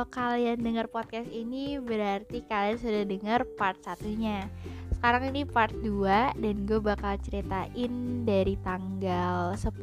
[0.00, 4.48] kalau kalian dengar podcast ini berarti kalian sudah dengar part satunya.
[4.96, 9.76] Sekarang ini part 2 dan gue bakal ceritain dari tanggal 10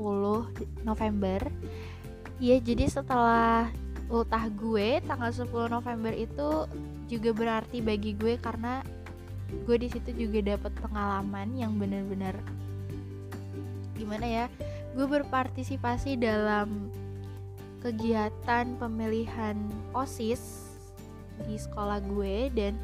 [0.82, 1.38] November.
[2.42, 3.70] Ya jadi setelah
[4.10, 6.66] ultah gue tanggal 10 November itu
[7.06, 8.82] juga berarti bagi gue karena
[9.70, 12.34] gue di situ juga dapat pengalaman yang benar-benar
[13.94, 14.46] gimana ya
[14.98, 16.90] gue berpartisipasi dalam
[17.88, 19.56] kegiatan pemilihan
[19.96, 20.68] OSIS
[21.48, 22.76] di sekolah gue dan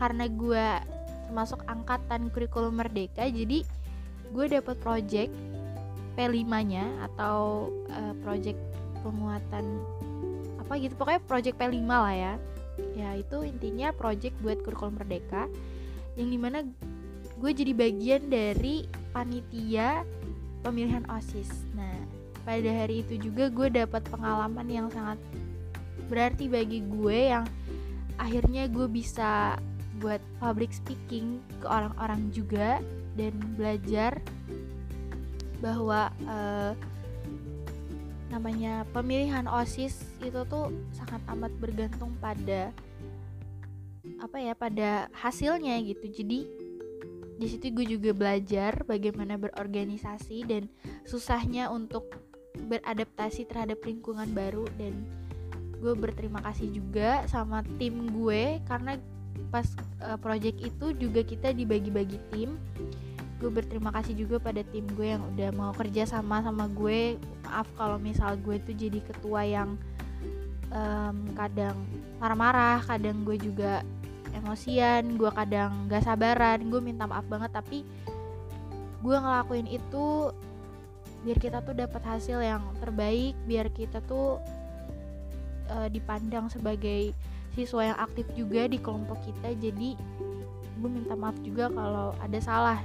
[0.00, 0.66] karena gue
[1.28, 3.60] termasuk angkatan kurikulum merdeka jadi
[4.32, 5.32] gue dapat project
[6.16, 8.56] P5 nya atau uh, project
[9.04, 9.84] pemuatan
[10.56, 12.34] apa gitu pokoknya project P5 lah ya.
[12.96, 15.48] Ya itu intinya project buat kurikulum merdeka
[16.16, 16.64] yang di mana
[17.36, 20.00] gue jadi bagian dari panitia
[20.64, 21.52] pemilihan OSIS.
[21.76, 21.95] Nah
[22.46, 25.18] pada hari itu juga gue dapat pengalaman yang sangat
[26.06, 27.42] berarti bagi gue yang
[28.22, 29.58] akhirnya gue bisa
[29.98, 32.78] buat public speaking ke orang-orang juga
[33.18, 34.22] dan belajar
[35.58, 36.72] bahwa uh,
[38.28, 42.70] namanya pemilihan OSIS itu tuh sangat amat bergantung pada
[44.20, 46.06] apa ya pada hasilnya gitu.
[46.22, 46.46] Jadi
[47.36, 50.62] di situ gue juga belajar bagaimana berorganisasi dan
[51.04, 52.08] susahnya untuk
[52.66, 55.04] beradaptasi terhadap lingkungan baru dan
[55.76, 58.96] gue berterima kasih juga sama tim gue karena
[59.52, 59.68] pas
[60.02, 62.56] uh, project itu juga kita dibagi-bagi tim.
[63.36, 67.20] Gue berterima kasih juga pada tim gue yang udah mau kerja sama sama gue.
[67.44, 69.76] Maaf kalau misal gue tuh jadi ketua yang
[70.72, 71.76] um, kadang
[72.16, 73.84] marah-marah kadang gue juga
[74.32, 76.64] emosian gue kadang gak sabaran.
[76.72, 77.84] Gue minta maaf banget tapi
[79.04, 80.32] gue ngelakuin itu
[81.24, 84.42] biar kita tuh dapat hasil yang terbaik biar kita tuh
[85.72, 87.14] uh, dipandang sebagai
[87.56, 89.56] siswa yang aktif juga di kelompok kita.
[89.56, 89.96] Jadi
[90.76, 92.80] gue minta maaf juga kalau ada salah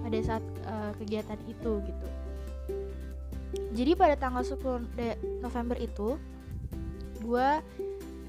[0.00, 2.06] pada saat uh, kegiatan itu gitu.
[3.76, 6.16] Jadi pada tanggal 10 November itu
[7.20, 7.48] gue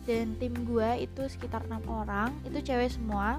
[0.03, 3.38] dan tim gue itu sekitar enam orang itu cewek semua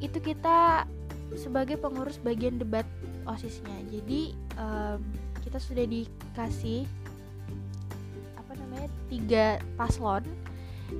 [0.00, 0.88] itu kita
[1.36, 2.88] sebagai pengurus bagian debat
[3.26, 3.76] osisnya.
[3.88, 5.00] Jadi um,
[5.42, 6.86] kita sudah dikasih
[8.38, 9.46] apa namanya tiga
[9.76, 10.24] paslon.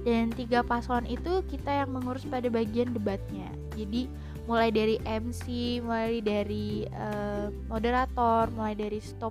[0.09, 3.53] Dan tiga paslon itu kita yang mengurus pada bagian debatnya.
[3.77, 4.09] Jadi
[4.49, 9.31] mulai dari MC mulai dari uh, moderator mulai dari stop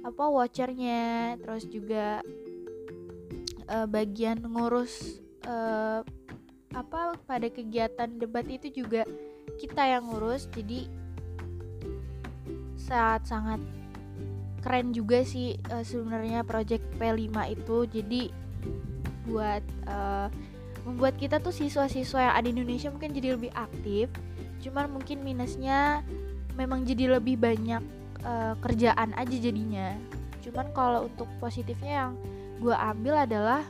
[0.00, 2.24] apa watchernya terus juga
[3.68, 6.00] uh, bagian ngurus uh,
[6.74, 9.06] apa pada kegiatan debat itu juga
[9.60, 10.50] kita yang ngurus.
[10.50, 10.90] Jadi
[12.84, 13.58] saat sangat
[14.60, 17.76] keren juga sih uh, sebenarnya project P5 itu.
[17.88, 18.22] Jadi
[19.24, 20.28] buat uh,
[20.84, 24.12] membuat kita tuh siswa-siswa yang ada di Indonesia mungkin jadi lebih aktif.
[24.60, 26.04] Cuman mungkin minusnya
[26.56, 27.80] memang jadi lebih banyak
[28.24, 29.96] uh, kerjaan aja jadinya.
[30.44, 32.12] Cuman kalau untuk positifnya yang
[32.60, 33.64] gue ambil adalah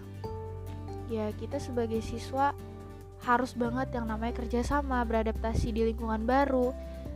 [1.06, 2.54] ya kita sebagai siswa
[3.24, 6.74] harus banget yang namanya kerjasama beradaptasi di lingkungan baru.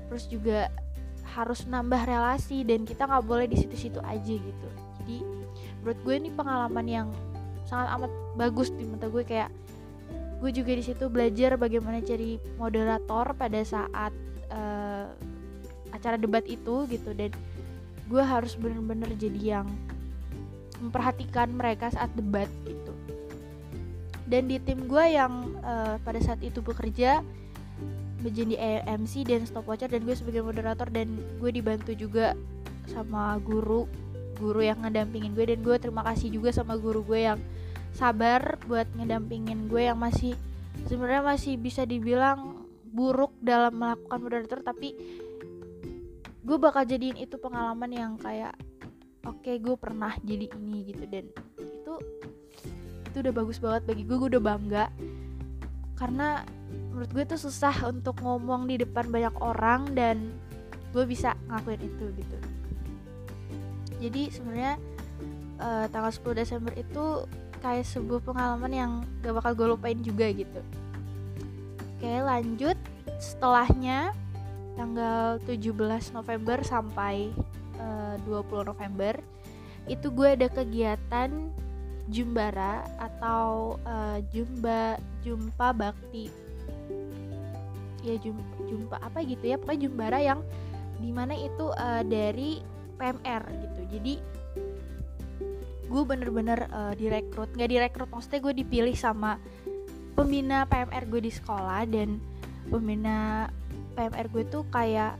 [0.09, 0.73] Terus juga
[1.39, 4.69] harus nambah relasi dan kita nggak boleh di situ-situ aja gitu.
[4.99, 5.23] Jadi
[5.79, 7.09] menurut gue ini pengalaman yang
[7.63, 9.55] sangat amat bagus di mata gue kayak
[10.43, 14.11] gue juga di situ belajar bagaimana cari moderator pada saat
[14.51, 15.07] uh,
[15.95, 17.15] acara debat itu gitu.
[17.15, 17.31] Dan
[18.11, 19.67] gue harus bener-bener jadi yang
[20.83, 22.91] memperhatikan mereka saat debat gitu.
[24.27, 27.23] Dan di tim gue yang uh, pada saat itu bekerja
[28.19, 32.35] menjadi MC dan stopwatcher dan gue sebagai moderator dan gue dibantu juga
[32.91, 33.87] sama guru
[34.39, 37.39] guru yang ngedampingin gue dan gue terima kasih juga sama guru gue yang
[37.95, 40.35] sabar buat ngedampingin gue yang masih
[40.87, 44.95] sebenarnya masih bisa dibilang buruk dalam melakukan moderator tapi
[46.43, 48.55] gue bakal jadiin itu pengalaman yang kayak
[49.27, 51.29] oke okay, gue pernah jadi ini gitu dan
[51.59, 51.95] itu
[53.09, 54.85] itu udah bagus banget bagi gue gue udah bangga.
[55.99, 56.45] Karena
[56.99, 60.35] menurut gue tuh susah untuk ngomong di depan banyak orang dan
[60.91, 62.39] gue bisa ngakuin itu gitu.
[64.03, 64.75] Jadi sebenarnya
[65.63, 67.23] uh, tanggal 10 Desember itu
[67.63, 68.91] kayak sebuah pengalaman yang
[69.23, 70.59] gak bakal gue lupain juga gitu.
[71.95, 72.75] Oke lanjut.
[73.23, 74.11] Setelahnya
[74.75, 75.71] tanggal 17
[76.19, 77.31] November sampai
[77.79, 79.15] eh, uh, 20 November
[79.87, 81.31] itu gue ada kegiatan
[82.11, 86.48] Jumbara atau uh, Jumba Jumpa Bakti
[88.03, 90.41] ya jumpa apa gitu ya pokoknya jumbara yang
[90.99, 92.63] di mana itu uh, dari
[92.99, 93.81] PMR gitu.
[93.95, 94.15] Jadi
[95.89, 99.41] gue bener-bener uh, direkrut nggak direkrut maksudnya gue dipilih sama
[100.13, 102.21] pembina PMR gue di sekolah dan
[102.69, 103.49] pembina
[103.97, 105.17] PMR gue tuh kayak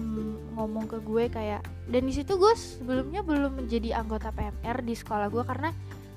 [0.00, 1.60] mm, ngomong ke gue kayak
[1.92, 5.70] dan di situ gue sebelumnya belum menjadi anggota PMR di sekolah gue karena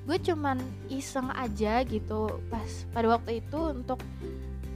[0.04, 0.58] gue cuman
[0.88, 4.00] iseng aja gitu pas pada waktu itu untuk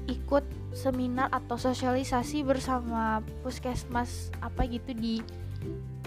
[0.08, 5.20] ikut seminar atau sosialisasi bersama puskesmas apa gitu di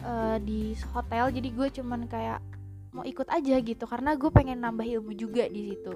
[0.05, 1.29] uh, di hotel.
[1.31, 2.41] Jadi gue cuman kayak
[2.91, 5.95] mau ikut aja gitu karena gue pengen nambah ilmu juga di situ.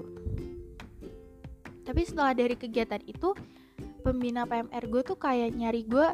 [1.85, 3.33] Tapi setelah dari kegiatan itu
[4.05, 6.07] pembina PMR gue tuh kayak nyari gue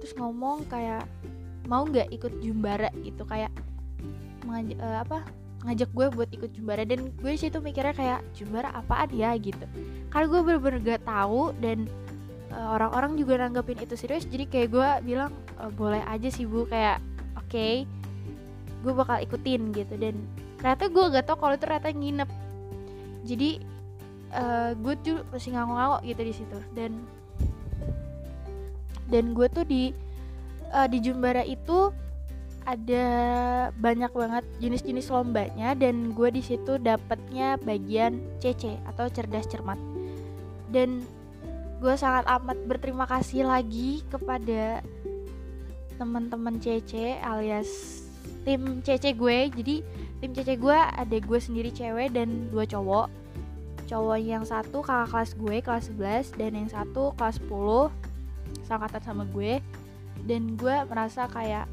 [0.00, 1.04] terus ngomong kayak
[1.68, 2.88] mau nggak ikut jumbara?
[3.04, 3.52] Gitu kayak
[4.48, 9.08] uh, apa ngajak gue buat ikut jumbara dan gue sih tuh mikirnya kayak jumbara apaan
[9.16, 9.32] ya?
[9.40, 9.64] gitu.
[10.12, 11.88] Karena gue bener-bener gak tahu dan
[12.52, 16.68] uh, orang-orang juga nanggepin itu serius jadi kayak gue bilang e, boleh aja sih bu.
[16.68, 17.00] Kayak
[17.40, 17.88] oke okay,
[18.84, 19.94] gue bakal ikutin gitu.
[19.96, 20.20] Dan
[20.60, 22.30] ternyata gue gak tau kalau itu ternyata nginep.
[23.24, 23.50] Jadi
[24.36, 26.58] uh, gue tuh masih ngangok-ngangok gitu di situ.
[26.76, 26.92] Dan
[29.08, 29.96] dan gue tuh di
[30.76, 31.92] uh, di Jumbara itu
[32.64, 33.06] ada
[33.76, 39.76] banyak banget jenis-jenis lombanya dan gue di situ dapatnya bagian CC atau cerdas cermat.
[40.72, 41.04] Dan
[41.84, 44.80] gue sangat amat berterima kasih lagi kepada
[46.00, 48.02] teman-teman CC alias
[48.48, 49.52] tim CC gue.
[49.52, 49.76] Jadi
[50.24, 53.12] tim CC gue ada gue sendiri cewek dan dua cowok.
[53.84, 55.84] Cowok yang satu kakak kelas gue kelas
[56.32, 57.92] 11 dan yang satu kelas 10
[58.64, 59.60] sangkatan sama gue.
[60.24, 61.68] Dan gue merasa kayak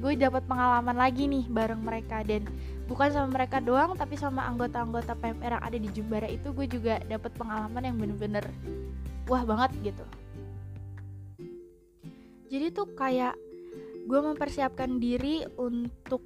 [0.00, 2.20] gue dapat pengalaman lagi nih bareng mereka.
[2.22, 2.46] Dan
[2.86, 7.02] bukan sama mereka doang tapi sama anggota-anggota PMR yang ada di Jumbara itu gue juga
[7.04, 8.44] dapat pengalaman yang bener-bener
[9.26, 10.06] wah banget gitu.
[12.46, 13.34] Jadi tuh kayak
[14.06, 16.22] gue mempersiapkan diri untuk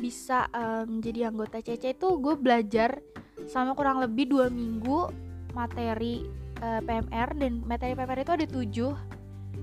[0.00, 0.48] bisa
[0.88, 2.98] menjadi um, anggota CC itu gue belajar
[3.46, 5.12] sama kurang lebih dua minggu
[5.52, 6.24] materi
[6.64, 8.92] uh, PMR dan materi PMR itu ada tujuh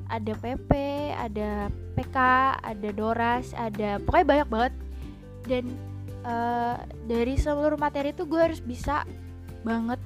[0.07, 0.71] ada PP
[1.11, 1.67] ada
[1.99, 2.17] PK
[2.63, 4.73] ada Doras ada pokoknya banyak banget.
[5.47, 5.65] Dan
[6.27, 6.75] uh,
[7.07, 9.07] dari seluruh materi itu gue harus bisa
[9.63, 9.99] banget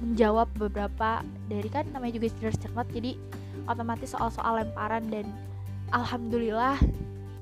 [0.00, 3.16] menjawab beberapa dari kan namanya juga cerdas cermat jadi
[3.64, 5.24] otomatis soal-soal lemparan dan
[5.92, 6.76] alhamdulillah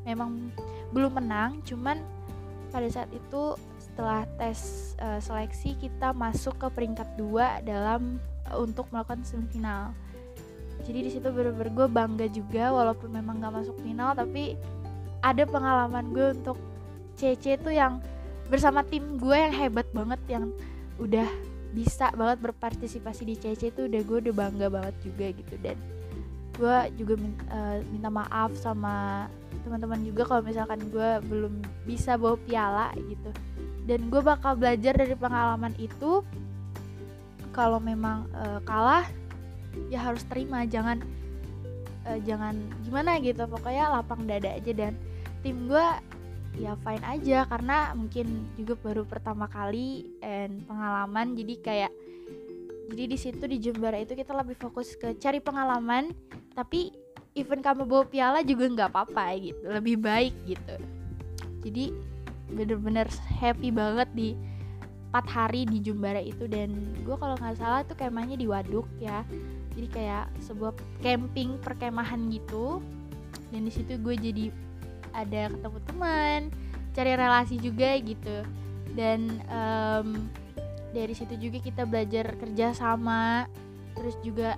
[0.06, 0.50] memang
[0.94, 1.62] belum menang.
[1.66, 1.98] Cuman
[2.70, 8.16] pada saat itu setelah tes uh, seleksi kita masuk ke peringkat dua dalam
[8.48, 9.92] uh, untuk melakukan semifinal
[10.82, 14.58] jadi di situ bener-bener gue bangga juga walaupun memang gak masuk final tapi
[15.22, 16.58] ada pengalaman gue untuk
[17.14, 18.02] CC itu yang
[18.50, 20.50] bersama tim gue yang hebat banget yang
[20.98, 21.28] udah
[21.72, 25.54] bisa banget berpartisipasi di CC itu udah gue udah bangga banget juga gitu.
[25.60, 25.76] Dan
[26.52, 29.26] gue juga minta, uh, minta maaf sama
[29.64, 33.30] teman-teman juga kalau misalkan gue belum bisa bawa piala gitu.
[33.88, 36.20] Dan gue bakal belajar dari pengalaman itu
[37.56, 39.08] kalau memang uh, kalah
[39.88, 41.00] ya harus terima jangan
[42.08, 44.72] uh, jangan gimana gitu pokoknya lapang dada aja.
[44.72, 44.96] Dan
[45.40, 45.86] tim gue
[46.60, 51.92] ya fine aja karena mungkin juga baru pertama kali and pengalaman jadi kayak
[52.92, 56.12] jadi di situ di Jember itu kita lebih fokus ke cari pengalaman
[56.52, 56.92] tapi
[57.32, 60.76] even kamu bawa piala juga nggak apa-apa gitu lebih baik gitu.
[61.64, 61.84] Jadi
[62.52, 63.08] bener-bener
[63.40, 64.36] happy banget di
[65.08, 66.44] empat hari di Jumbara itu.
[66.44, 69.24] Dan gue kalau nggak salah tuh kemahnya di Waduk ya
[69.72, 72.80] jadi kayak sebuah camping perkemahan gitu.
[73.52, 74.48] Dan di situ gue jadi
[75.12, 76.40] ada ketemu teman
[76.92, 78.44] cari relasi juga gitu.
[78.92, 80.28] Dan um,
[80.92, 83.48] dari situ juga kita belajar kerja sama
[83.96, 84.56] terus juga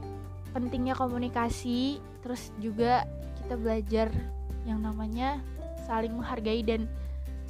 [0.54, 3.06] pentingnya komunikasi terus juga
[3.42, 4.10] kita belajar
[4.66, 5.42] yang namanya
[5.86, 6.90] saling menghargai dan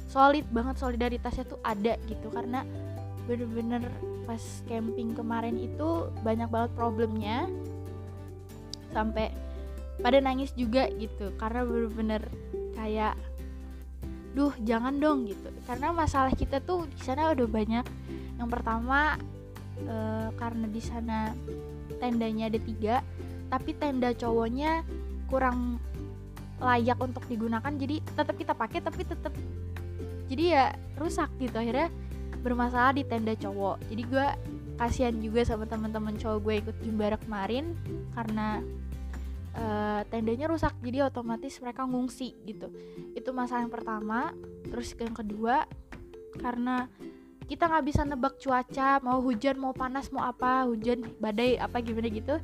[0.05, 2.29] solid banget solidaritasnya tuh ada gitu.
[2.29, 2.61] Karena
[3.25, 3.89] bener-bener
[4.25, 7.49] pas camping kemarin itu banyak banget problemnya.
[8.93, 9.33] Sampai
[9.99, 11.33] pada nangis juga gitu.
[11.35, 12.21] Karena bener-bener
[12.77, 13.17] kayak
[14.35, 15.49] duh jangan dong gitu.
[15.65, 17.85] Karena masalah kita tuh di sana udah banyak.
[18.35, 19.15] Yang pertama
[19.79, 19.95] e,
[20.35, 21.31] karena di sana
[21.97, 22.95] tendanya ada tiga
[23.47, 24.83] tapi tenda cowoknya
[25.31, 25.79] kurang
[26.59, 27.71] layak untuk digunakan.
[27.71, 29.33] Jadi tetap kita pakai tapi tetap
[30.27, 30.65] jadi ya
[30.99, 31.55] rusak gitu.
[31.55, 31.87] Akhirnya
[32.45, 33.81] bermasalah di tenda cowok.
[33.89, 34.27] Jadi gue
[34.77, 37.73] kasihan juga sama teman-teman cowok gue ikut jumbara kemarin
[38.13, 38.61] karena
[39.57, 40.77] uh, tendanya rusak.
[40.85, 42.69] Jadi otomatis mereka ngungsi gitu.
[43.17, 44.29] Itu masalah yang pertama.
[44.69, 45.65] Terus yang kedua
[46.37, 46.85] karena
[47.49, 52.13] kita nggak bisa nebak cuaca mau hujan mau panas mau apa hujan badai apa gimana
[52.13, 52.37] gitu.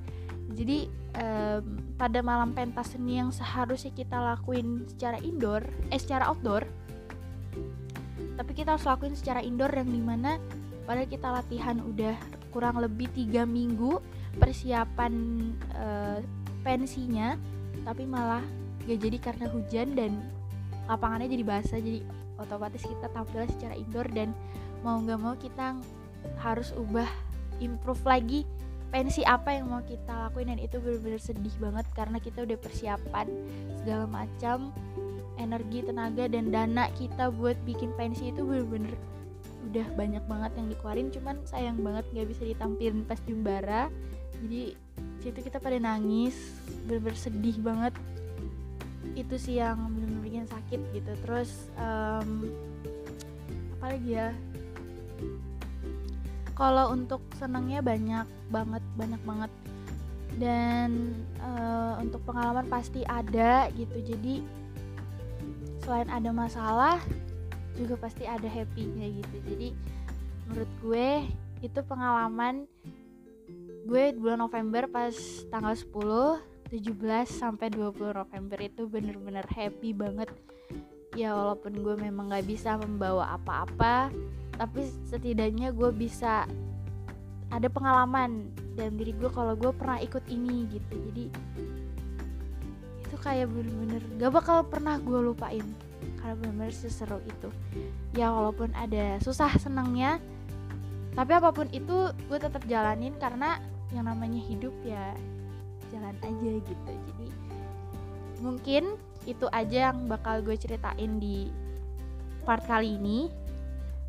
[0.51, 1.63] Jadi um,
[1.95, 5.61] pada malam pentas seni yang seharusnya kita lakuin secara indoor
[5.93, 6.65] eh secara outdoor
[8.41, 10.41] tapi kita harus lakuin secara indoor yang di mana
[10.89, 12.17] padahal kita latihan udah
[12.49, 14.01] kurang lebih tiga minggu
[14.41, 15.13] persiapan
[15.77, 16.17] uh,
[16.65, 17.37] pensinya
[17.85, 18.41] tapi malah
[18.89, 20.17] gak jadi karena hujan dan
[20.89, 21.79] lapangannya jadi basah.
[21.79, 22.01] Jadi
[22.41, 24.33] otomatis kita tampil secara indoor dan
[24.81, 25.77] mau nggak mau kita
[26.41, 27.07] harus ubah
[27.61, 28.41] improve lagi
[28.91, 30.51] pensi apa yang mau kita lakuin.
[30.51, 33.27] Dan itu bener-bener sedih banget karena kita udah persiapan
[33.81, 34.73] segala macam
[35.39, 38.95] energi tenaga dan dana kita buat bikin pensi itu bener-bener
[39.71, 41.07] udah banyak banget yang dikeluarin.
[41.13, 43.87] Cuman sayang banget nggak bisa ditampilin pas jumbara.
[44.41, 44.73] Jadi
[45.21, 46.35] situ kita pada nangis
[46.89, 47.93] bener-bener sedih banget.
[49.13, 51.11] Itu sih yang bener-bener bikin sakit gitu.
[51.23, 52.49] Terus um,
[53.77, 54.29] apa lagi ya?
[56.57, 59.51] Kalau untuk senangnya banyak banget banyak banget.
[60.31, 61.11] Dan
[61.43, 63.99] uh, untuk pengalaman pasti ada gitu.
[63.99, 64.60] Jadi
[65.81, 67.01] selain ada masalah
[67.75, 69.35] juga pasti ada happynya gitu.
[69.49, 69.69] Jadi
[70.47, 71.07] menurut gue
[71.61, 72.65] itu pengalaman
[73.85, 75.13] gue bulan November pas
[75.49, 80.31] tanggal 10 17 sampai 20 November itu bener-bener happy banget.
[81.11, 84.07] Ya walaupun gue memang gak bisa membawa apa-apa
[84.55, 86.47] tapi setidaknya gue bisa
[87.51, 88.47] ada pengalaman
[88.79, 90.93] dalam diri gue kalau gue pernah ikut ini gitu.
[91.11, 91.25] Jadi
[93.21, 95.65] kayak bener-bener gak bakal pernah gue lupain.
[96.19, 97.49] Karena bener-bener seseru itu.
[98.17, 100.19] Ya walaupun ada susah senangnya
[101.11, 103.59] tapi apa pun itu gue tetap jalanin karena
[103.91, 105.11] yang namanya hidup ya
[105.91, 106.91] jalan aja gitu.
[106.91, 107.27] Jadi
[108.39, 108.95] mungkin
[109.27, 111.51] itu aja yang bakal gue ceritain di
[112.47, 113.27] part kali ini.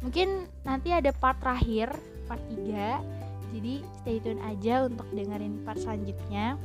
[0.02, 1.90] Mungkin nanti ada part terakhir
[2.26, 6.56] part 3 jadi stay tune aja untuk dengerin part selanjutnya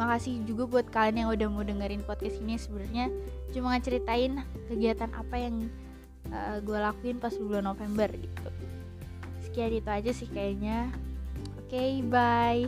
[0.00, 2.56] makasih juga buat kalian yang udah mau dengerin podcast ini.
[2.56, 3.12] Sebenarnya
[3.52, 4.40] cuma ngeceritain
[4.72, 5.68] kegiatan apa yang
[6.32, 8.48] uh, gue lakuin pas bulan November gitu.
[9.44, 10.88] Sekian itu aja sih kayaknya.
[11.60, 12.66] Oke okay, bye